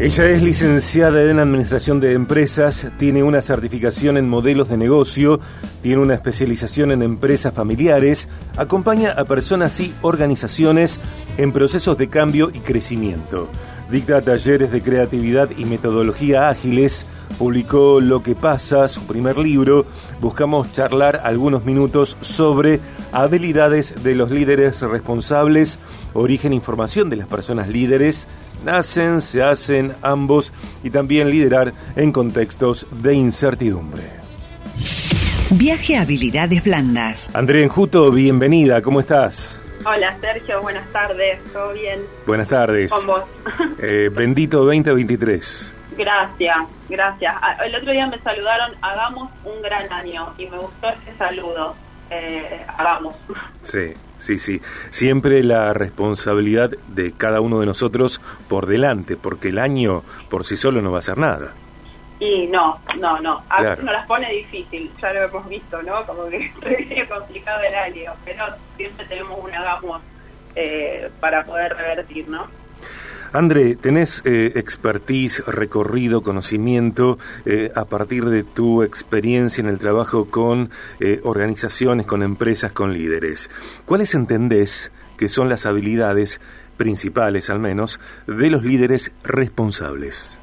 Ella 0.00 0.30
es 0.30 0.40
licenciada 0.40 1.30
en 1.30 1.40
Administración 1.40 2.00
de 2.00 2.14
Empresas, 2.14 2.86
tiene 2.98 3.22
una 3.22 3.42
certificación 3.42 4.16
en 4.16 4.30
modelos 4.30 4.70
de 4.70 4.78
negocio, 4.78 5.40
tiene 5.82 6.00
una 6.00 6.14
especialización 6.14 6.90
en 6.90 7.02
empresas 7.02 7.52
familiares, 7.52 8.26
acompaña 8.56 9.10
a 9.10 9.26
personas 9.26 9.78
y 9.78 9.92
organizaciones 10.00 11.02
en 11.36 11.52
procesos 11.52 11.98
de 11.98 12.08
cambio 12.08 12.50
y 12.50 12.60
crecimiento. 12.60 13.50
Dicta 13.90 14.22
talleres 14.22 14.72
de 14.72 14.80
creatividad 14.80 15.50
y 15.54 15.66
metodología 15.66 16.48
ágiles, 16.48 17.06
publicó 17.38 18.00
Lo 18.00 18.22
que 18.22 18.34
pasa, 18.34 18.88
su 18.88 19.02
primer 19.02 19.36
libro. 19.36 19.84
Buscamos 20.18 20.72
charlar 20.72 21.20
algunos 21.24 21.66
minutos 21.66 22.16
sobre 22.22 22.80
habilidades 23.12 24.02
de 24.02 24.14
los 24.14 24.30
líderes 24.30 24.80
responsables, 24.80 25.78
origen 26.14 26.52
e 26.52 26.56
información 26.56 27.10
de 27.10 27.16
las 27.16 27.26
personas 27.26 27.68
líderes 27.68 28.28
nacen, 28.64 29.20
se 29.20 29.42
hacen 29.42 29.94
ambos 30.02 30.52
y 30.82 30.90
también 30.90 31.30
liderar 31.30 31.72
en 31.96 32.12
contextos 32.12 32.86
de 32.90 33.14
incertidumbre. 33.14 34.02
Viaje 35.50 35.96
a 35.96 36.02
habilidades 36.02 36.62
blandas. 36.62 37.30
André 37.34 37.62
Enjuto, 37.64 38.10
bienvenida, 38.12 38.80
¿cómo 38.82 39.00
estás? 39.00 39.62
Hola 39.84 40.16
Sergio, 40.20 40.60
buenas 40.60 40.86
tardes, 40.92 41.42
¿todo 41.52 41.72
bien? 41.72 42.00
Buenas 42.26 42.48
tardes. 42.48 42.92
Con 42.92 43.06
vos. 43.06 43.24
Eh, 43.82 44.10
bendito 44.12 44.58
2023. 44.64 45.74
Gracias, 45.96 46.56
gracias. 46.88 47.34
Ah, 47.40 47.56
El 47.64 47.74
otro 47.74 47.90
día 47.92 48.06
me 48.06 48.18
saludaron, 48.20 48.72
hagamos 48.82 49.30
un 49.44 49.62
gran 49.62 49.90
año 49.90 50.34
y 50.36 50.46
me 50.46 50.58
gustó 50.58 50.88
ese 50.90 51.16
saludo. 51.18 51.74
Eh, 52.10 52.60
hagamos. 52.76 53.16
Sí, 53.62 53.94
sí, 54.20 54.38
sí. 54.38 54.60
Siempre 54.90 55.42
la 55.42 55.72
responsabilidad 55.72 56.70
de 56.88 57.12
cada 57.12 57.40
uno 57.40 57.58
de 57.60 57.66
nosotros 57.66 58.20
por 58.48 58.66
delante, 58.66 59.16
porque 59.16 59.48
el 59.48 59.58
año 59.58 60.02
por 60.28 60.44
sí 60.46 60.56
solo 60.56 60.80
no 60.82 60.90
va 60.92 60.98
a 60.98 61.00
hacer 61.00 61.18
nada. 61.18 61.52
Y 62.20 62.46
no, 62.48 62.78
no, 62.98 63.18
no. 63.20 63.42
A 63.48 63.56
Claro. 63.58 63.70
veces 63.70 63.84
nos 63.84 63.94
las 63.94 64.06
pone 64.06 64.30
difícil, 64.32 64.90
ya 65.00 65.12
lo 65.14 65.22
hemos 65.22 65.48
visto, 65.48 65.82
¿no? 65.82 66.04
Como 66.04 66.26
que 66.28 66.52
es 66.90 67.08
complicado 67.08 67.62
el 67.62 67.74
año, 67.74 68.12
pero 68.24 68.44
siempre 68.76 69.06
tenemos 69.06 69.38
un 69.42 69.54
hagamos 69.54 70.02
eh, 70.54 71.10
para 71.18 71.44
poder 71.44 71.74
revertir, 71.74 72.28
¿no? 72.28 72.46
André, 73.32 73.76
tenés 73.76 74.22
eh, 74.24 74.52
expertise, 74.56 75.44
recorrido, 75.46 76.22
conocimiento 76.22 77.16
eh, 77.46 77.70
a 77.76 77.84
partir 77.84 78.24
de 78.24 78.42
tu 78.42 78.82
experiencia 78.82 79.60
en 79.62 79.68
el 79.68 79.78
trabajo 79.78 80.28
con 80.30 80.70
eh, 80.98 81.20
organizaciones, 81.22 82.06
con 82.06 82.24
empresas, 82.24 82.72
con 82.72 82.92
líderes. 82.92 83.48
¿Cuáles 83.86 84.14
entendés 84.14 84.90
que 85.16 85.28
son 85.28 85.48
las 85.48 85.64
habilidades 85.64 86.40
principales, 86.76 87.50
al 87.50 87.60
menos, 87.60 88.00
de 88.26 88.50
los 88.50 88.64
líderes 88.64 89.12
responsables? 89.22 90.36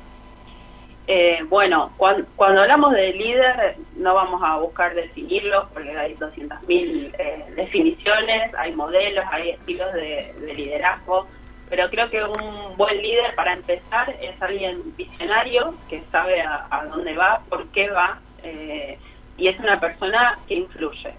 Eh, 1.09 1.39
bueno, 1.49 1.91
cuan- 1.97 2.25
cuando, 2.35 2.61
hablamos 2.61 2.93
de 2.93 3.11
líder, 3.13 3.77
no 3.97 4.13
vamos 4.13 4.41
a 4.43 4.57
buscar 4.59 4.93
definirlos 4.93 5.65
porque 5.73 5.97
hay 5.97 6.13
200.000 6.15 7.13
eh, 7.17 7.45
definiciones, 7.55 8.53
hay 8.57 8.73
modelos, 8.75 9.23
hay 9.31 9.51
estilos 9.51 9.93
de 9.93 10.33
liderazgo, 10.53 11.27
pero 11.69 11.89
creo 11.89 12.09
que 12.09 12.23
un 12.23 12.77
buen 12.77 13.01
líder, 13.01 13.35
para 13.35 13.53
empezar, 13.53 14.09
es 14.21 14.41
alguien 14.41 14.95
visionario 14.95 15.73
que 15.89 16.01
sabe 16.11 16.41
a, 16.41 16.85
dónde 16.89 17.15
va, 17.15 17.41
por 17.49 17.67
qué 17.69 17.89
va, 17.89 18.19
eh, 18.43 18.97
y 19.37 19.47
es 19.47 19.59
una 19.59 19.79
persona 19.79 20.37
que 20.47 20.55
influye. 20.55 21.13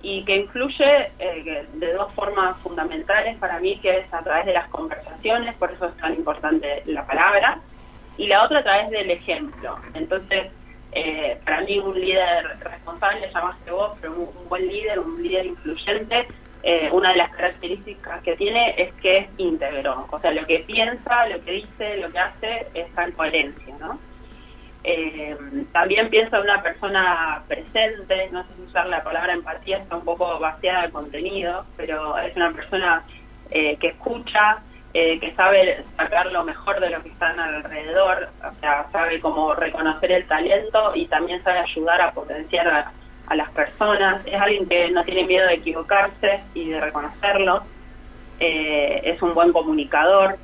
Y 0.00 0.24
que 0.24 0.36
influye 0.36 1.10
eh, 1.18 1.66
de 1.72 1.92
dos 1.92 2.12
formas 2.14 2.56
fundamentales 2.58 3.36
para 3.38 3.58
mí, 3.58 3.78
que 3.80 3.98
es 3.98 4.14
a 4.14 4.22
través 4.22 4.46
de 4.46 4.52
las 4.52 4.68
conversaciones, 4.68 5.56
por 5.56 5.72
eso 5.72 5.86
es 5.86 5.96
tan 5.96 6.14
importante 6.14 6.82
la 6.86 7.04
palabra, 7.04 7.58
y 8.16 8.26
la 8.26 8.44
otra 8.44 8.60
a 8.60 8.62
través 8.62 8.90
del 8.90 9.10
ejemplo. 9.10 9.78
Entonces, 9.94 10.52
eh, 10.92 11.38
para 11.44 11.62
mí 11.62 11.78
un 11.78 12.00
líder 12.00 12.58
responsable, 12.60 13.30
llamaste 13.32 13.70
vos, 13.70 13.98
pero 14.00 14.12
un 14.12 14.48
buen 14.48 14.66
líder, 14.66 14.98
un 15.00 15.22
líder 15.22 15.46
influyente, 15.46 16.28
eh, 16.62 16.90
una 16.92 17.10
de 17.10 17.16
las 17.16 17.30
características 17.30 18.22
que 18.22 18.36
tiene 18.36 18.74
es 18.76 18.92
que 18.94 19.18
es 19.18 19.28
íntegro. 19.36 20.06
O 20.10 20.18
sea, 20.18 20.32
lo 20.32 20.46
que 20.46 20.60
piensa, 20.60 21.26
lo 21.28 21.42
que 21.44 21.52
dice, 21.52 21.96
lo 21.98 22.10
que 22.10 22.18
hace 22.18 22.66
está 22.74 23.04
en 23.04 23.12
coherencia, 23.12 23.74
¿no? 23.78 23.98
Eh, 24.84 25.36
también 25.72 26.08
pienso 26.08 26.36
en 26.36 26.42
una 26.42 26.62
persona 26.62 27.42
presente, 27.48 28.28
no 28.30 28.42
sé 28.44 28.48
si 28.56 28.62
usar 28.62 28.86
la 28.86 29.02
palabra 29.02 29.34
empatía, 29.34 29.78
está 29.78 29.96
un 29.96 30.04
poco 30.04 30.38
vaciada 30.38 30.82
de 30.82 30.90
contenido, 30.92 31.66
pero 31.76 32.16
es 32.18 32.34
una 32.36 32.52
persona 32.52 33.04
eh, 33.50 33.76
que 33.76 33.88
escucha, 33.88 34.58
eh, 34.94 35.18
que 35.20 35.34
sabe 35.34 35.84
sacar 35.96 36.32
lo 36.32 36.44
mejor 36.44 36.80
de 36.80 36.90
lo 36.90 37.02
que 37.02 37.10
están 37.10 37.38
alrededor, 37.38 38.30
o 38.40 38.60
sea, 38.60 38.86
sabe 38.90 39.20
cómo 39.20 39.54
reconocer 39.54 40.12
el 40.12 40.26
talento 40.26 40.92
y 40.94 41.06
también 41.06 41.42
sabe 41.42 41.58
ayudar 41.58 42.00
a 42.00 42.12
potenciar 42.12 42.68
a, 42.68 42.92
a 43.28 43.36
las 43.36 43.50
personas. 43.50 44.22
Es 44.26 44.40
alguien 44.40 44.66
que 44.68 44.90
no 44.90 45.04
tiene 45.04 45.24
miedo 45.24 45.46
de 45.46 45.54
equivocarse 45.54 46.40
y 46.54 46.68
de 46.70 46.80
reconocerlo. 46.80 47.62
Eh, 48.40 49.00
es 49.04 49.20
un 49.22 49.34
buen 49.34 49.52
comunicador. 49.52 50.36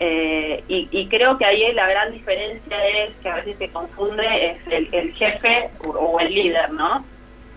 Eh, 0.00 0.64
y, 0.66 0.88
y 0.90 1.08
creo 1.08 1.38
que 1.38 1.44
ahí 1.44 1.72
la 1.72 1.88
gran 1.88 2.12
diferencia 2.12 2.88
es 2.88 3.14
que 3.22 3.28
a 3.28 3.36
veces 3.36 3.56
se 3.58 3.68
confunde 3.68 4.24
es 4.50 4.58
el, 4.68 4.88
el 4.92 5.14
jefe 5.14 5.70
o, 5.84 5.90
o 5.90 6.20
el 6.20 6.34
líder, 6.34 6.72
¿no? 6.72 7.04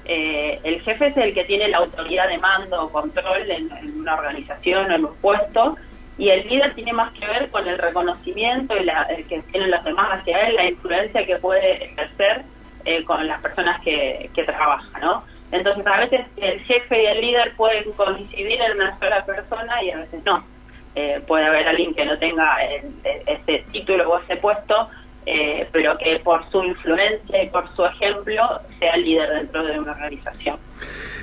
Eh, 0.05 0.59
el 0.63 0.81
jefe 0.81 1.07
es 1.07 1.17
el 1.17 1.33
que 1.33 1.45
tiene 1.45 1.67
la 1.67 1.77
autoridad 1.79 2.27
de 2.27 2.37
mando 2.37 2.83
o 2.83 2.91
control 2.91 3.49
en, 3.49 3.71
en 3.71 3.99
una 3.99 4.15
organización 4.15 4.91
o 4.91 4.95
en 4.95 5.05
un 5.05 5.15
puesto 5.15 5.77
y 6.17 6.29
el 6.29 6.47
líder 6.47 6.75
tiene 6.75 6.93
más 6.93 7.13
que 7.13 7.25
ver 7.25 7.49
con 7.49 7.67
el 7.67 7.77
reconocimiento 7.77 8.75
y 8.75 8.83
la, 8.83 9.03
el 9.03 9.25
que 9.25 9.41
tienen 9.51 9.71
los 9.71 9.83
demás 9.83 10.19
hacia 10.19 10.47
él, 10.47 10.55
la 10.55 10.69
influencia 10.69 11.25
que 11.25 11.35
puede 11.37 11.85
ejercer 11.85 12.43
eh, 12.85 13.03
con 13.03 13.25
las 13.27 13.41
personas 13.41 13.81
que, 13.81 14.29
que 14.33 14.43
trabajan, 14.43 15.01
¿no? 15.01 15.23
Entonces 15.51 15.85
a 15.87 15.97
veces 15.99 16.25
el 16.37 16.59
jefe 16.61 17.03
y 17.03 17.05
el 17.07 17.21
líder 17.21 17.55
pueden 17.55 17.91
coincidir 17.93 18.61
en 18.61 18.73
una 18.73 18.97
sola 18.99 19.25
persona 19.25 19.81
y 19.83 19.91
a 19.91 19.97
veces 19.97 20.23
no. 20.25 20.43
Eh, 20.95 21.21
puede 21.27 21.45
haber 21.45 21.67
alguien 21.67 21.93
que 21.93 22.05
no 22.05 22.17
tenga 22.17 22.57
el- 22.65 22.93
ese 23.25 23.63
título 23.71 24.09
o 24.09 24.19
ese 24.19 24.37
puesto, 24.37 24.89
eh, 25.25 25.67
pero 25.71 25.97
que 25.97 26.19
por 26.19 26.49
su 26.51 26.63
influencia 26.63 27.43
y 27.43 27.49
por 27.49 27.67
su 27.75 27.85
ejemplo 27.85 28.61
sea 28.79 28.95
líder 28.97 29.29
dentro 29.29 29.63
de 29.65 29.79
una 29.79 29.91
organización. 29.91 30.57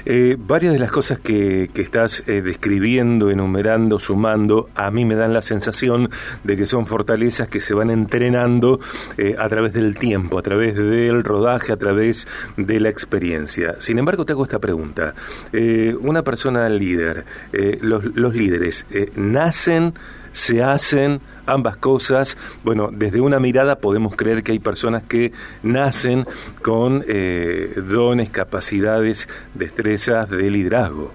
Eh, 0.06 0.36
varias 0.38 0.72
de 0.72 0.78
las 0.78 0.92
cosas 0.92 1.18
que, 1.18 1.68
que 1.74 1.82
estás 1.82 2.22
eh, 2.28 2.40
describiendo, 2.40 3.30
enumerando, 3.30 3.98
sumando, 3.98 4.70
a 4.76 4.92
mí 4.92 5.04
me 5.04 5.16
dan 5.16 5.32
la 5.32 5.42
sensación 5.42 6.10
de 6.44 6.56
que 6.56 6.64
son 6.64 6.86
fortalezas 6.86 7.48
que 7.48 7.60
se 7.60 7.74
van 7.74 7.90
entrenando 7.90 8.78
eh, 9.18 9.34
a 9.36 9.48
través 9.48 9.72
del 9.72 9.96
tiempo, 9.98 10.38
a 10.38 10.42
través 10.42 10.76
del 10.76 11.24
rodaje, 11.24 11.72
a 11.72 11.76
través 11.76 12.28
de 12.56 12.78
la 12.78 12.88
experiencia. 12.88 13.76
Sin 13.80 13.98
embargo, 13.98 14.24
te 14.24 14.32
hago 14.32 14.44
esta 14.44 14.60
pregunta. 14.60 15.14
Eh, 15.52 15.96
una 16.00 16.22
persona 16.22 16.68
líder, 16.68 17.24
los, 17.80 18.04
los 18.04 18.34
líderes, 18.34 18.86
¿nacen, 19.16 19.94
se 20.36 20.62
hacen 20.62 21.20
ambas 21.46 21.76
cosas? 21.78 22.36
Bueno, 22.62 22.90
desde 22.92 23.20
una 23.22 23.40
mirada 23.40 23.76
podemos 23.76 24.14
creer 24.14 24.42
que 24.42 24.52
hay 24.52 24.58
personas 24.58 25.02
que 25.04 25.32
nacen 25.62 26.26
con 26.62 27.02
eh, 27.08 27.72
dones, 27.76 28.30
capacidades, 28.30 29.28
destrezas 29.54 30.28
de 30.28 30.50
liderazgo. 30.50 31.12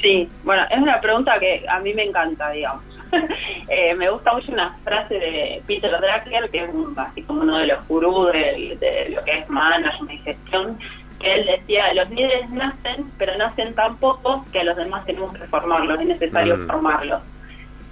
Sí, 0.00 0.28
bueno, 0.44 0.62
es 0.70 0.78
una 0.78 1.00
pregunta 1.00 1.32
que 1.40 1.64
a 1.68 1.80
mí 1.80 1.92
me 1.94 2.04
encanta, 2.04 2.50
digamos. 2.50 2.84
Eh, 3.68 3.94
me 3.94 4.10
gusta 4.10 4.32
mucho 4.34 4.52
una 4.52 4.76
frase 4.84 5.14
de 5.14 5.62
Peter 5.66 5.90
Drucker, 5.90 6.50
que 6.50 6.64
es 6.64 6.74
un, 6.74 6.94
así 6.98 7.22
como 7.22 7.40
uno 7.42 7.56
de 7.58 7.66
los 7.68 7.86
gurús 7.88 8.32
de, 8.32 8.76
de 8.80 9.10
lo 9.14 9.24
que 9.24 9.38
es 9.38 9.48
management 9.48 10.10
y 10.12 10.18
gestión, 10.18 10.78
que 11.18 11.34
él 11.34 11.46
decía, 11.46 11.92
los 11.94 12.10
líderes 12.10 12.50
nacen, 12.50 13.10
pero 13.18 13.36
nacen 13.38 13.74
tan 13.74 13.96
pocos 13.96 14.46
que 14.50 14.60
a 14.60 14.64
los 14.64 14.76
demás 14.76 15.06
tenemos 15.06 15.32
que 15.32 15.46
formarlos, 15.46 16.00
es 16.00 16.06
necesario 16.06 16.56
Mm. 16.58 16.66
formarlos. 16.66 17.22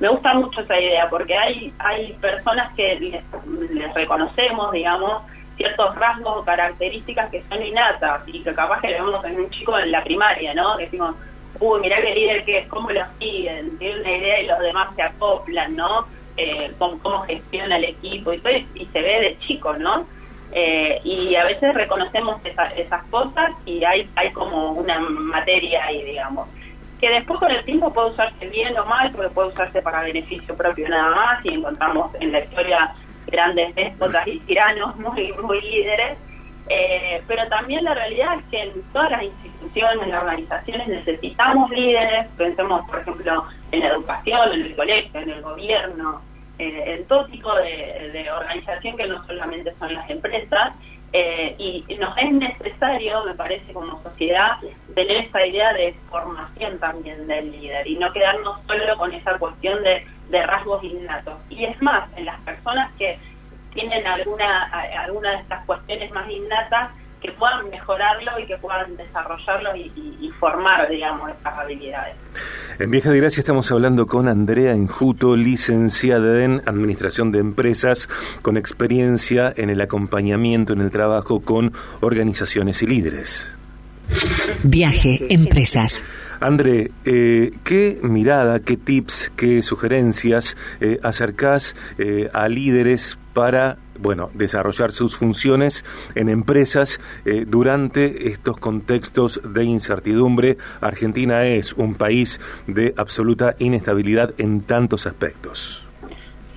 Me 0.00 0.08
gusta 0.08 0.34
mucho 0.34 0.62
esa 0.62 0.80
idea, 0.80 1.10
porque 1.10 1.36
hay, 1.36 1.74
hay 1.78 2.14
personas 2.18 2.74
que 2.74 2.96
les, 3.00 3.94
reconocemos, 3.94 4.72
digamos, 4.72 5.24
ciertos 5.56 5.94
rasgos 5.96 6.38
o 6.38 6.44
características 6.44 7.30
que 7.30 7.44
son 7.48 7.62
innatas 7.62 8.22
y 8.26 8.42
que 8.42 8.54
capaz 8.54 8.80
que 8.82 8.88
le 8.88 8.94
vemos 8.94 9.24
en 9.26 9.40
un 9.40 9.50
chico 9.50 9.78
en 9.78 9.92
la 9.92 10.04
primaria, 10.04 10.54
¿no? 10.54 10.76
Decimos, 10.78 11.16
uy, 11.60 11.80
mirá 11.80 12.00
qué 12.02 12.14
líder 12.14 12.44
que 12.46 12.58
es, 12.60 12.68
cómo 12.68 12.90
lo 12.90 13.02
siguen, 13.20 13.78
tiene 13.78 14.00
una 14.00 14.16
idea 14.16 14.40
y 14.42 14.46
los 14.48 14.60
demás 14.60 14.94
se 14.96 15.02
acoplan, 15.02 15.76
¿no? 15.76 16.08
Eh, 16.36 16.74
cómo, 16.78 16.98
cómo 17.00 17.22
gestiona 17.24 17.76
el 17.78 17.84
equipo 17.84 18.32
y 18.32 18.40
todo, 18.42 18.52
y 18.54 18.86
se 18.92 19.02
ve 19.02 19.20
de 19.20 19.38
chico, 19.40 19.74
¿no? 19.76 20.08
Eh, 20.50 21.00
y 21.04 21.36
a 21.36 21.44
veces 21.44 21.74
reconocemos 21.74 22.40
esa- 22.44 22.68
esas 22.74 23.06
cosas 23.10 23.50
y 23.66 23.84
hay, 23.84 24.10
hay 24.16 24.32
como 24.32 24.72
una 24.72 24.98
materia 25.00 25.84
ahí, 25.86 26.02
digamos, 26.04 26.48
que 27.00 27.08
después 27.08 27.38
con 27.40 27.50
el 27.50 27.64
tiempo 27.64 27.92
puede 27.92 28.10
usarse 28.10 28.48
bien 28.48 28.78
o 28.78 28.84
mal, 28.84 29.10
porque 29.12 29.30
puede 29.30 29.48
usarse 29.48 29.80
para 29.82 30.02
beneficio 30.02 30.54
propio 30.56 30.88
nada 30.88 31.14
más, 31.14 31.44
y 31.44 31.54
encontramos 31.54 32.14
en 32.20 32.32
la 32.32 32.40
historia 32.40 32.94
grandes 33.26 33.74
déspotas 33.74 34.26
y 34.26 34.38
tiranos 34.40 34.96
muy, 34.96 35.32
muy 35.42 35.60
líderes, 35.60 36.18
eh, 36.68 37.22
pero 37.26 37.48
también 37.48 37.84
la 37.84 37.94
realidad 37.94 38.38
es 38.38 38.44
que 38.50 38.62
en 38.62 38.82
todas 38.92 39.10
las 39.10 39.22
instituciones, 39.22 40.02
en 40.02 40.10
las 40.10 40.22
organizaciones 40.22 40.88
necesitamos 40.88 41.70
líderes, 41.70 42.28
pensemos 42.36 42.86
por 42.88 43.00
ejemplo 43.00 43.44
en 43.72 43.80
la 43.80 43.88
educación, 43.88 44.52
en 44.52 44.60
el 44.62 44.76
colegio, 44.76 45.20
en 45.20 45.30
el 45.30 45.42
gobierno, 45.42 46.22
en 46.58 47.06
todo 47.06 47.24
tipo 47.26 47.54
de, 47.54 48.30
organización 48.30 48.96
que 48.96 49.06
no 49.06 49.24
solamente 49.26 49.72
son 49.78 49.94
las 49.94 50.08
empresas. 50.10 50.74
Y 51.12 51.84
nos 51.98 52.16
es 52.18 52.32
necesario, 52.32 53.24
me 53.24 53.34
parece, 53.34 53.72
como 53.72 54.02
sociedad, 54.02 54.58
tener 54.94 55.16
esa 55.24 55.44
idea 55.46 55.72
de 55.72 55.94
formación 56.08 56.78
también 56.78 57.26
del 57.26 57.50
líder 57.50 57.86
y 57.86 57.96
no 57.96 58.12
quedarnos 58.12 58.60
solo 58.66 58.96
con 58.96 59.12
esa 59.12 59.38
cuestión 59.38 59.82
de, 59.82 60.06
de 60.28 60.46
rasgos 60.46 60.82
innatos. 60.84 61.34
Y 61.48 61.64
es 61.64 61.80
más, 61.82 62.08
en 62.16 62.26
las 62.26 62.40
personas 62.40 62.92
que 62.96 63.18
tienen 63.72 64.06
alguna, 64.06 64.64
alguna 64.98 65.30
de 65.32 65.36
estas 65.38 65.64
cuestiones 65.66 66.10
más 66.12 66.28
innatas, 66.30 66.90
que 67.20 67.32
puedan 67.32 67.68
mejorarlo 67.70 68.38
y 68.42 68.46
que 68.46 68.56
puedan 68.58 68.96
desarrollarlo 68.96 69.76
y, 69.76 70.30
formar, 70.38 70.88
digamos, 70.88 71.30
estas 71.30 71.58
habilidades. 71.58 72.16
En 72.78 72.90
Vieja 72.90 73.10
de 73.10 73.18
Gracia 73.20 73.40
estamos 73.40 73.70
hablando 73.70 74.06
con 74.06 74.26
Andrea 74.26 74.72
Enjuto, 74.72 75.36
licenciada 75.36 76.42
en 76.42 76.62
Administración 76.64 77.30
de 77.30 77.40
Empresas, 77.40 78.08
con 78.40 78.56
experiencia 78.56 79.52
en 79.54 79.68
el 79.68 79.82
acompañamiento 79.82 80.72
en 80.72 80.80
el 80.80 80.90
trabajo 80.90 81.40
con 81.40 81.72
organizaciones 82.00 82.82
y 82.82 82.86
líderes. 82.86 83.54
Viaje 84.62 85.26
Empresas. 85.28 86.02
André, 86.40 86.90
eh, 87.04 87.52
¿qué 87.64 87.98
mirada, 88.02 88.60
qué 88.60 88.78
tips, 88.78 89.30
qué 89.36 89.60
sugerencias 89.60 90.56
eh, 90.80 90.98
acercás 91.02 91.76
eh, 91.98 92.30
a 92.32 92.48
líderes 92.48 93.18
para 93.32 93.76
bueno, 93.98 94.30
desarrollar 94.34 94.92
sus 94.92 95.16
funciones 95.16 95.84
en 96.14 96.28
empresas 96.28 97.00
eh, 97.24 97.44
durante 97.46 98.28
estos 98.28 98.56
contextos 98.58 99.40
de 99.44 99.64
incertidumbre. 99.64 100.56
Argentina 100.80 101.44
es 101.44 101.72
un 101.74 101.94
país 101.94 102.40
de 102.66 102.94
absoluta 102.96 103.54
inestabilidad 103.58 104.34
en 104.38 104.62
tantos 104.62 105.06
aspectos. 105.06 105.86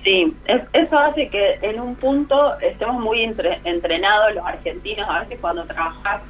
Sí, 0.04 0.36
eso 0.44 0.98
hace 0.98 1.28
que 1.30 1.58
en 1.62 1.80
un 1.80 1.94
punto 1.96 2.58
estemos 2.60 3.02
muy 3.02 3.22
entrenados 3.22 4.34
los 4.34 4.44
argentinos. 4.44 5.08
A 5.08 5.20
veces 5.20 5.38
cuando 5.40 5.64
trabajas, 5.64 6.22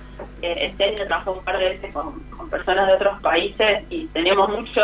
eh, 0.42 0.70
este 0.70 0.84
año 0.84 1.06
trabajo 1.06 1.32
un 1.32 1.44
par 1.44 1.58
de 1.58 1.70
veces 1.70 1.92
con, 1.92 2.20
con 2.30 2.48
personas 2.50 2.86
de 2.86 2.94
otros 2.94 3.20
países 3.20 3.82
y 3.90 4.06
tenemos 4.08 4.48
mucho 4.48 4.80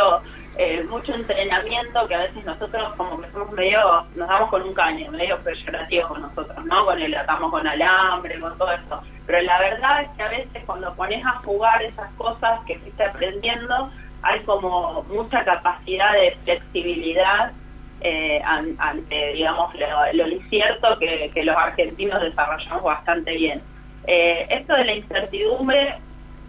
eh, 0.63 0.85
mucho 0.91 1.15
entrenamiento 1.15 2.07
que 2.07 2.15
a 2.15 2.19
veces 2.19 2.45
nosotros 2.45 2.93
como 2.99 3.19
que 3.19 3.31
somos 3.31 3.51
medio, 3.53 4.05
nos 4.15 4.29
damos 4.29 4.51
con 4.51 4.61
un 4.61 4.75
caño, 4.75 5.11
medio 5.11 5.39
peyorativo 5.39 6.09
con 6.09 6.21
nosotros, 6.21 6.67
¿no? 6.67 6.85
Con 6.85 7.01
el 7.01 7.15
atamos 7.15 7.51
con 7.51 7.67
alambre, 7.67 8.39
con 8.39 8.59
todo 8.59 8.71
eso. 8.71 9.01
Pero 9.27 9.41
la 9.41 9.59
verdad 9.59 10.03
es 10.03 10.11
que 10.11 10.23
a 10.23 10.29
veces 10.29 10.63
cuando 10.67 10.95
pones 10.97 11.25
a 11.25 11.39
jugar 11.39 11.83
esas 11.83 12.13
cosas 12.13 12.61
que 12.67 12.79
fuiste 12.81 13.03
aprendiendo, 13.03 13.91
hay 14.21 14.41
como 14.41 15.03
mucha 15.05 15.43
capacidad 15.47 16.13
de 16.13 16.37
flexibilidad 16.45 17.53
eh, 18.03 18.43
ante, 18.45 19.33
digamos, 19.33 19.75
lo, 20.13 20.29
incierto 20.29 20.99
que, 20.99 21.43
los 21.43 21.57
argentinos 21.57 22.21
desarrollamos 22.21 22.83
bastante 22.83 23.33
bien. 23.33 23.63
Eh, 24.07 24.47
esto 24.51 24.75
de 24.75 24.85
la 24.85 24.93
incertidumbre, 24.93 25.95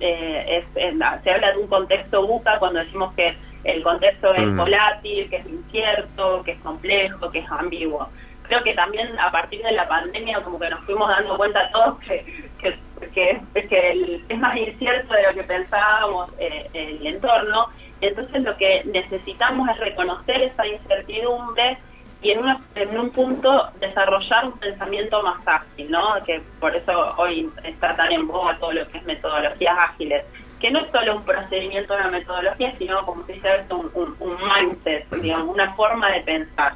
es, 0.01 0.65
se 0.73 1.31
habla 1.31 1.51
de 1.51 1.57
un 1.59 1.67
contexto 1.67 2.27
buca 2.27 2.57
cuando 2.59 2.79
decimos 2.79 3.13
que 3.13 3.37
el 3.63 3.83
contexto 3.83 4.33
es 4.33 4.45
mm. 4.45 4.57
volátil, 4.57 5.29
que 5.29 5.37
es 5.37 5.45
incierto, 5.45 6.43
que 6.43 6.51
es 6.51 6.59
complejo, 6.59 7.31
que 7.31 7.39
es 7.39 7.51
ambiguo. 7.51 8.09
Creo 8.43 8.63
que 8.63 8.73
también 8.73 9.17
a 9.19 9.31
partir 9.31 9.61
de 9.61 9.71
la 9.71 9.87
pandemia 9.87 10.41
como 10.41 10.59
que 10.59 10.69
nos 10.69 10.81
fuimos 10.81 11.07
dando 11.07 11.37
cuenta 11.37 11.69
todos 11.71 11.99
que, 11.99 12.25
que, 12.59 12.77
que, 13.13 14.21
es 14.27 14.39
más 14.39 14.57
incierto 14.57 15.13
de 15.13 15.23
lo 15.23 15.33
que 15.33 15.43
pensábamos 15.43 16.29
eh, 16.37 16.67
el 16.73 17.05
entorno. 17.05 17.67
Entonces 18.01 18.41
lo 18.41 18.57
que 18.57 18.83
necesitamos 18.85 19.69
es 19.69 19.77
reconocer 19.77 20.41
esa 20.41 20.67
incertidumbre 20.67 21.77
y 22.23 22.31
en, 22.31 22.39
una, 22.39 22.59
en 22.75 22.99
un 22.99 23.09
punto 23.11 23.69
desarrollar 23.79 24.45
un 24.45 24.59
pensamiento 24.59 25.23
más 25.23 25.47
ágil, 25.47 25.89
¿no? 25.89 26.15
Que 26.25 26.41
por 26.59 26.75
eso 26.75 27.13
hoy 27.17 27.49
está 27.63 27.95
tan 27.95 28.11
en 28.11 28.27
boga 28.27 28.57
todo 28.59 28.73
lo 28.73 28.87
que 28.89 28.97
es 28.97 29.03
metodologías 29.05 29.77
ágiles 29.77 30.25
que 30.61 30.69
no 30.69 30.79
es 30.79 30.91
solo 30.91 31.17
un 31.17 31.23
procedimiento, 31.23 31.95
una 31.95 32.09
metodología, 32.09 32.73
sino 32.77 33.03
como 33.03 33.25
se 33.25 33.33
dice, 33.33 33.49
un, 33.71 34.15
un, 34.19 34.37
mindset, 34.37 35.09
digamos, 35.09 35.49
una 35.49 35.73
forma 35.73 36.11
de 36.11 36.21
pensar. 36.21 36.73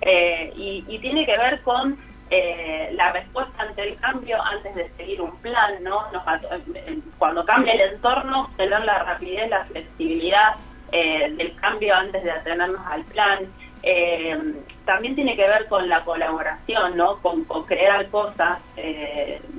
Eh, 0.00 0.52
y, 0.56 0.98
tiene 0.98 1.24
que 1.24 1.38
ver 1.38 1.62
con 1.62 1.96
eh, 2.28 2.90
la 2.92 3.12
respuesta 3.12 3.62
ante 3.62 3.88
el 3.88 3.98
cambio 4.00 4.42
antes 4.42 4.74
de 4.74 4.90
seguir 4.96 5.20
un 5.22 5.34
plan, 5.38 5.82
¿no? 5.82 6.06
Eh, 6.74 6.98
cuando 7.18 7.44
cambia 7.44 7.72
el 7.72 7.94
entorno, 7.94 8.50
tener 8.56 8.84
la 8.84 9.04
rapidez, 9.04 9.48
la 9.48 9.64
flexibilidad 9.64 10.56
del 10.90 11.54
cambio 11.60 11.94
antes 11.94 12.24
de 12.24 12.32
atenernos 12.32 12.84
al 12.84 13.04
plan. 13.04 13.46
también 14.84 15.14
tiene 15.14 15.36
que 15.36 15.46
ver 15.46 15.68
con 15.68 15.88
la 15.88 16.02
colaboración, 16.04 16.96
¿no? 16.96 17.18
Con, 17.22 17.44
con 17.44 17.64
crear 17.64 18.08
cosas, 18.08 18.58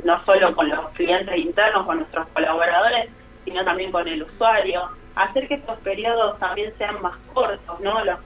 no 0.03 0.25
solo 0.25 0.53
con 0.53 0.67
los 0.67 0.89
clientes 0.89 1.37
internos, 1.37 1.85
con 1.85 1.99
nuestros 1.99 2.27
colaboradores, 2.33 3.09
sino 3.51 3.65
también 3.65 3.91
con 3.91 4.07
el 4.07 4.23
usuario, 4.23 4.89
hacer 5.15 5.47
que 5.47 5.55
estos 5.55 5.77
periodos 5.79 6.39
también 6.39 6.73
sean 6.77 7.01
más 7.01 7.17
cortos, 7.33 7.79
¿no? 7.81 8.03
Los, 8.05 8.17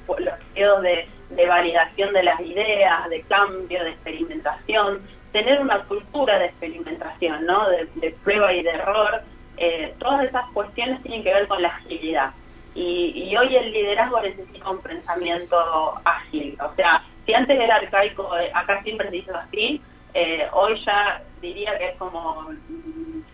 periodos 0.54 0.84
de, 0.84 1.48
validación 1.48 2.14
de 2.14 2.24
las 2.24 2.40
ideas, 2.42 3.10
de 3.10 3.22
cambio, 3.24 3.84
de 3.84 3.90
experimentación, 3.90 5.02
tener 5.32 5.60
una 5.60 5.84
cultura 5.86 6.38
de 6.38 6.46
experimentación, 6.46 7.46
¿no? 7.46 7.68
De, 7.70 8.16
prueba 8.24 8.54
y 8.54 8.62
de 8.62 8.70
error, 8.70 9.22
eh, 9.58 9.96
todas 10.00 10.26
esas 10.26 10.46
cuestiones 10.52 11.02
tienen 11.02 11.24
que 11.24 11.34
ver 11.34 11.48
con 11.48 11.62
la 11.62 11.70
agilidad. 11.70 12.32
Y, 12.76 13.36
hoy 13.38 13.56
el 13.56 13.72
liderazgo 13.72 14.22
necesita 14.22 14.70
un 14.70 14.80
pensamiento 14.80 15.94
ágil, 16.04 16.58
o 16.62 16.76
sea, 16.76 17.04
si 17.26 17.34
antes 17.34 17.58
era 17.60 17.78
arcaico, 17.78 18.38
eh, 18.38 18.52
acá 18.54 18.84
siempre 18.84 19.10
se 19.10 19.18
hizo 19.18 19.36
así, 19.36 19.82
eh, 20.14 20.48
hoy 20.52 20.80
ya 20.86 21.22
diría 21.42 21.78
que 21.78 21.90
es 21.90 21.98
como 21.98 22.50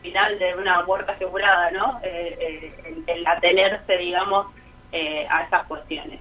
final 0.01 0.39
de 0.39 0.55
una 0.55 0.83
muerte 0.83 1.11
asegurada, 1.11 1.71
¿no? 1.71 1.99
Eh, 2.03 2.71
eh, 2.85 3.03
el, 3.07 3.25
atenerse, 3.27 3.97
digamos, 3.97 4.47
eh, 4.91 5.25
a 5.29 5.43
esas 5.43 5.65
cuestiones. 5.67 6.19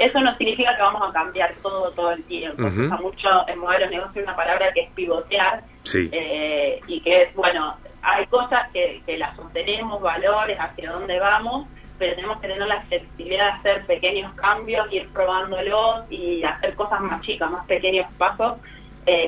Eso 0.00 0.20
no 0.20 0.36
significa 0.36 0.74
que 0.74 0.82
vamos 0.82 1.08
a 1.08 1.12
cambiar 1.12 1.54
todo 1.62 1.92
todo 1.92 2.10
el 2.10 2.24
tiempo. 2.24 2.62
mucho 3.00 3.28
en 3.46 3.58
modelos 3.60 3.90
de 3.90 3.96
negocio 3.96 4.22
una 4.22 4.34
palabra 4.34 4.72
que 4.72 4.80
es 4.80 4.90
pivotear 4.90 5.62
y 5.84 7.00
que 7.00 7.22
es, 7.22 7.34
bueno, 7.34 7.76
hay 8.02 8.26
cosas 8.26 8.70
que, 8.72 9.00
que 9.06 9.18
las 9.18 9.36
sostenemos, 9.36 10.02
valores, 10.02 10.58
hacia 10.58 10.90
dónde 10.90 11.20
vamos, 11.20 11.68
pero 11.96 12.16
tenemos 12.16 12.40
que 12.40 12.48
tener 12.48 12.66
la 12.66 12.80
flexibilidad 12.82 13.44
de 13.44 13.70
hacer 13.70 13.86
pequeños 13.86 14.32
cambios, 14.34 14.92
ir 14.92 15.08
probándolos 15.10 16.10
y 16.10 16.42
hacer 16.42 16.74
cosas 16.74 17.00
más 17.00 17.20
chicas, 17.22 17.48
más 17.48 17.64
pequeños 17.66 18.06
pasos 18.18 18.58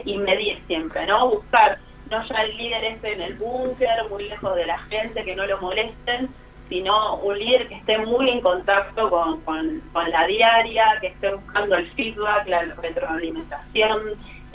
y 0.05 0.19
medir 0.19 0.61
siempre, 0.67 1.07
¿no? 1.07 1.29
Buscar 1.29 1.79
no 2.11 2.29
ya 2.29 2.43
el 2.43 2.57
líder 2.57 2.85
esté 2.85 3.13
en 3.13 3.21
el 3.23 3.35
búnker, 3.35 4.09
muy 4.11 4.29
lejos 4.29 4.57
de 4.57 4.67
la 4.67 4.79
gente, 4.79 5.25
que 5.25 5.37
no 5.37 5.47
lo 5.47 5.61
molesten, 5.61 6.29
sino 6.69 7.17
un 7.17 7.39
líder 7.39 7.69
que 7.69 7.77
esté 7.77 7.99
muy 7.99 8.31
en 8.31 8.41
contacto 8.41 9.09
con, 9.11 9.41
con, 9.41 10.11
la 10.11 10.27
diaria, 10.27 10.85
que 11.01 11.09
esté 11.09 11.35
buscando 11.35 11.77
el 11.77 11.91
feedback, 11.93 12.49
la 12.49 12.63
retroalimentación, 12.63 14.01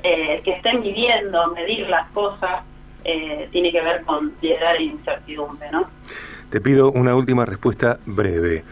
eh, 0.04 0.42
que 0.44 0.52
estén 0.52 0.82
viviendo, 0.82 1.48
medir 1.54 1.88
las 1.90 2.10
cosas, 2.12 2.64
eh, 3.04 3.48
tiene 3.52 3.72
que 3.72 3.82
ver 3.82 4.04
con 4.04 4.34
liderar 4.42 4.80
incertidumbre, 4.82 5.70
¿no? 5.72 5.88
Te 6.50 6.62
pido 6.62 6.92
una 6.92 7.16
última 7.16 7.46
respuesta 7.46 8.00
breve. 8.06 8.64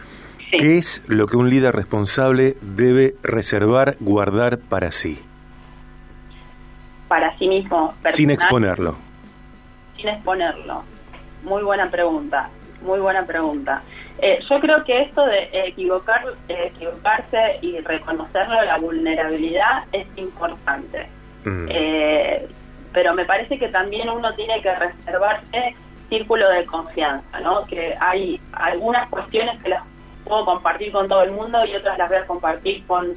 ¿Qué 0.50 0.78
es 0.78 1.02
lo 1.06 1.26
que 1.26 1.36
un 1.36 1.50
líder 1.50 1.74
responsable 1.74 2.54
debe 2.60 3.14
reservar, 3.22 3.96
guardar 3.98 4.58
para 4.58 4.92
sí? 4.92 5.20
Para 7.14 7.38
sí 7.38 7.46
mismo. 7.46 7.94
sin 8.10 8.30
exponerlo. 8.30 8.96
Sin 9.96 10.08
exponerlo. 10.08 10.82
Muy 11.44 11.62
buena 11.62 11.88
pregunta, 11.88 12.50
muy 12.82 12.98
buena 12.98 13.24
pregunta. 13.24 13.82
Eh, 14.18 14.40
yo 14.50 14.58
creo 14.58 14.82
que 14.84 15.02
esto 15.02 15.24
de 15.24 15.48
equivocar, 15.52 16.24
equivocarse 16.48 17.58
y 17.62 17.78
reconocerlo, 17.78 18.60
la 18.64 18.78
vulnerabilidad, 18.78 19.84
es 19.92 20.08
importante. 20.16 21.06
Mm. 21.44 21.66
Eh, 21.68 22.48
pero 22.92 23.14
me 23.14 23.24
parece 23.24 23.58
que 23.58 23.68
también 23.68 24.08
uno 24.08 24.34
tiene 24.34 24.60
que 24.60 24.74
reservarse 24.74 25.76
círculo 26.08 26.48
de 26.48 26.66
confianza, 26.66 27.40
¿no? 27.40 27.64
Que 27.66 27.94
hay 28.00 28.40
algunas 28.54 29.08
cuestiones 29.08 29.62
que 29.62 29.68
las 29.68 29.84
puedo 30.24 30.44
compartir 30.46 30.90
con 30.90 31.06
todo 31.08 31.22
el 31.22 31.30
mundo 31.30 31.64
y 31.64 31.76
otras 31.76 31.96
las 31.96 32.08
voy 32.08 32.18
a 32.18 32.26
compartir 32.26 32.84
con 32.88 33.12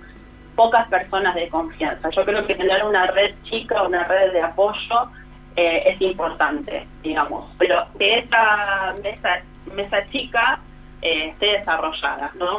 pocas 0.57 0.89
personas 0.89 1.35
de 1.35 1.47
confianza. 1.47 2.09
Yo 2.09 2.25
creo 2.25 2.45
que 2.45 2.55
tener 2.55 2.83
una 2.83 3.05
red 3.07 3.33
chica, 3.43 3.83
una 3.83 4.03
red 4.05 4.33
de 4.33 4.41
apoyo 4.41 5.09
eh, 5.55 5.83
es 5.85 6.01
importante, 6.01 6.85
digamos, 7.03 7.45
pero 7.57 7.85
que 7.97 8.19
esa 8.19 8.93
mesa, 9.01 9.29
mesa 9.73 9.97
chica 10.11 10.59
eh, 11.01 11.29
esté 11.29 11.59
desarrollada, 11.59 12.31
¿no? 12.35 12.57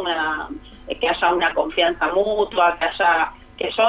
que 0.88 1.06
haya 1.06 1.34
una 1.34 1.52
confianza 1.52 2.08
mutua, 2.14 2.76
que 2.78 2.86
haya, 2.86 3.30
que 3.58 3.70
yo 3.76 3.84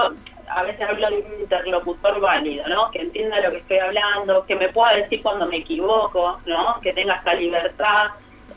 a 0.50 0.64
veces 0.64 0.82
hablo 0.82 1.10
de 1.10 1.18
un 1.18 1.42
interlocutor 1.42 2.20
válido, 2.20 2.68
¿no? 2.68 2.92
Que 2.92 3.00
entienda 3.02 3.40
lo 3.40 3.52
que 3.52 3.58
estoy 3.58 3.78
hablando, 3.78 4.46
que 4.46 4.56
me 4.56 4.68
pueda 4.70 4.96
decir 4.96 5.22
cuando 5.22 5.46
me 5.46 5.58
equivoco, 5.58 6.40
¿no? 6.46 6.80
Que 6.82 6.92
tenga 6.94 7.16
esa 7.16 7.36
libertad, 7.36 8.08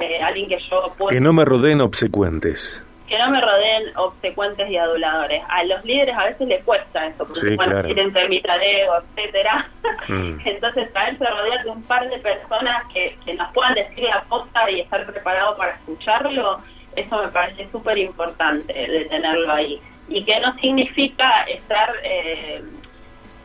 eh, 0.00 0.20
alguien 0.22 0.48
que 0.48 0.58
yo 0.70 0.92
pueda... 0.98 1.14
Que 1.14 1.20
no 1.20 1.32
me 1.32 1.44
rodeen 1.44 1.80
obsecuentes 1.80 2.84
que 3.12 3.18
no 3.18 3.28
me 3.28 3.42
rodeen 3.42 3.94
obsecuentes 3.98 4.70
y 4.70 4.78
aduladores. 4.78 5.42
A 5.50 5.64
los 5.64 5.84
líderes 5.84 6.16
a 6.16 6.24
veces 6.24 6.48
les 6.48 6.64
cuesta 6.64 7.08
eso, 7.08 7.26
porque 7.26 7.56
bueno, 7.56 7.82
quieren 7.82 8.10
ser 8.10 8.26
mitadeo, 8.30 9.02
etcétera. 9.02 9.68
Mm. 10.08 10.38
Entonces, 10.46 10.90
saberse 10.94 11.22
rodear 11.22 11.62
de 11.62 11.70
un 11.72 11.82
par 11.82 12.08
de 12.08 12.18
personas 12.20 12.86
que, 12.90 13.18
que 13.22 13.34
nos 13.34 13.52
puedan 13.52 13.74
decir 13.74 14.04
la 14.04 14.22
posta 14.30 14.70
y 14.70 14.80
estar 14.80 15.04
preparado 15.04 15.58
para 15.58 15.72
escucharlo, 15.72 16.62
eso 16.96 17.22
me 17.22 17.28
parece 17.28 17.70
súper 17.70 17.98
importante 17.98 18.72
de 18.72 19.04
tenerlo 19.04 19.52
ahí. 19.52 19.78
Y 20.08 20.24
que 20.24 20.40
no 20.40 20.54
significa 20.54 21.42
estar... 21.42 21.94
Eh, 22.02 22.62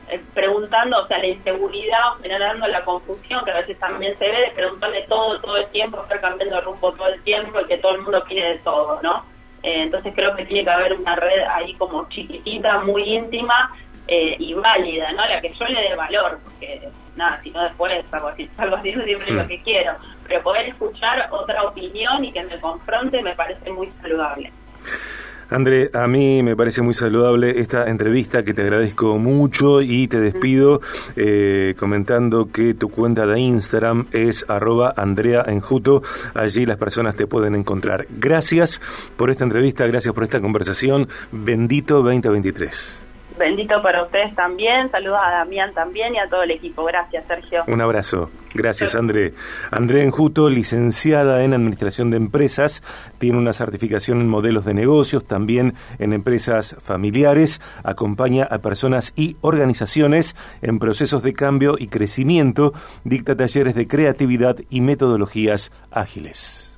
eh, 0.09 0.21
preguntando, 0.33 1.03
o 1.03 1.07
sea, 1.07 1.17
la 1.17 1.27
inseguridad 1.27 2.13
o 2.13 2.21
generando 2.21 2.65
la 2.67 2.85
confusión 2.85 3.43
que 3.43 3.51
a 3.51 3.55
veces 3.55 3.77
también 3.77 4.17
se 4.17 4.23
ve 4.23 4.39
de 4.39 4.51
preguntarle 4.51 5.05
todo, 5.09 5.41
todo 5.41 5.57
el 5.57 5.67
tiempo, 5.71 6.01
estar 6.01 6.21
cambiando 6.21 6.55
de 6.55 6.61
rumbo 6.61 6.93
todo 6.93 7.07
el 7.09 7.21
tiempo 7.23 7.59
y 7.59 7.65
que 7.65 7.77
todo 7.79 7.95
el 7.95 8.03
mundo 8.03 8.23
quiere 8.25 8.51
de 8.51 8.59
todo, 8.59 9.01
¿no? 9.01 9.25
Eh, 9.63 9.83
entonces 9.83 10.13
creo 10.15 10.35
que 10.35 10.45
tiene 10.45 10.63
que 10.63 10.69
haber 10.69 10.93
una 10.93 11.15
red 11.15 11.43
ahí 11.49 11.73
como 11.75 12.07
chiquitita, 12.09 12.79
muy 12.79 13.03
íntima 13.03 13.71
eh, 14.07 14.35
y 14.39 14.53
válida, 14.53 15.11
¿no? 15.11 15.25
La 15.25 15.41
que 15.41 15.53
yo 15.53 15.65
le 15.65 15.81
dé 15.81 15.95
valor, 15.95 16.39
porque 16.43 16.89
nada, 17.15 17.41
si 17.43 17.49
no 17.51 17.63
después 17.63 18.05
algo 18.11 18.27
así, 18.27 18.49
algo 18.57 18.75
así 18.75 18.93
siempre 18.93 19.31
lo 19.31 19.47
que 19.47 19.61
quiero, 19.63 19.95
pero 20.27 20.43
poder 20.43 20.67
escuchar 20.67 21.27
otra 21.31 21.63
opinión 21.63 22.23
y 22.23 22.31
que 22.31 22.43
me 22.43 22.59
confronte 22.59 23.21
me 23.21 23.35
parece 23.35 23.69
muy 23.71 23.91
saludable. 24.01 24.51
André, 25.49 25.89
a 25.93 26.07
mí 26.07 26.43
me 26.43 26.57
parece 26.57 26.81
muy 26.81 26.93
saludable 26.93 27.61
esta 27.61 27.89
entrevista 27.89 28.43
que 28.43 28.53
te 28.53 28.63
agradezco 28.63 29.17
mucho 29.17 29.81
y 29.81 30.09
te 30.09 30.19
despido 30.19 30.81
eh, 31.15 31.73
comentando 31.79 32.51
que 32.51 32.73
tu 32.73 32.89
cuenta 32.89 33.25
de 33.25 33.39
Instagram 33.39 34.07
es 34.11 34.43
arroba 34.49 34.93
Andrea 34.97 35.45
Enjuto. 35.47 36.03
Allí 36.33 36.65
las 36.65 36.77
personas 36.77 37.15
te 37.15 37.27
pueden 37.27 37.55
encontrar. 37.55 38.07
Gracias 38.09 38.81
por 39.15 39.29
esta 39.29 39.45
entrevista, 39.45 39.87
gracias 39.87 40.13
por 40.13 40.25
esta 40.25 40.41
conversación. 40.41 41.07
Bendito 41.31 42.03
2023. 42.03 43.06
Bendito 43.37 43.81
para 43.81 44.03
ustedes 44.03 44.33
también. 44.35 44.89
Saludos 44.91 45.19
a 45.23 45.31
Damián 45.31 45.73
también 45.73 46.15
y 46.15 46.19
a 46.19 46.27
todo 46.29 46.43
el 46.43 46.51
equipo. 46.51 46.83
Gracias, 46.85 47.25
Sergio. 47.27 47.63
Un 47.67 47.81
abrazo. 47.81 48.29
Gracias, 48.53 48.95
André. 48.95 49.33
André 49.69 50.03
Enjuto, 50.03 50.49
licenciada 50.49 51.43
en 51.43 51.53
Administración 51.53 52.09
de 52.09 52.17
Empresas, 52.17 52.81
tiene 53.19 53.37
una 53.37 53.53
certificación 53.53 54.19
en 54.19 54.27
modelos 54.27 54.65
de 54.65 54.73
negocios, 54.73 55.25
también 55.25 55.75
en 55.99 56.13
empresas 56.13 56.75
familiares, 56.79 57.61
acompaña 57.83 58.45
a 58.45 58.59
personas 58.59 59.13
y 59.15 59.37
organizaciones 59.41 60.35
en 60.61 60.79
procesos 60.79 61.21
de 61.21 61.33
cambio 61.33 61.75
y 61.77 61.87
crecimiento, 61.87 62.73
dicta 63.03 63.35
talleres 63.35 63.75
de 63.75 63.87
creatividad 63.87 64.57
y 64.69 64.81
metodologías 64.81 65.71
ágiles. 65.91 66.76